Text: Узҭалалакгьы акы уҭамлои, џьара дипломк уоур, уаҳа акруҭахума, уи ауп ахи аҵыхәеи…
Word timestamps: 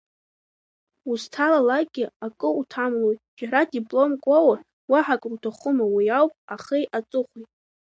Узҭалалакгьы 1.11 2.05
акы 2.25 2.49
уҭамлои, 2.59 3.17
џьара 3.37 3.61
дипломк 3.71 4.23
уоур, 4.29 4.57
уаҳа 4.91 5.15
акруҭахума, 5.17 5.85
уи 5.95 6.07
ауп 6.17 6.33
ахи 6.53 6.85
аҵыхәеи… 6.97 7.45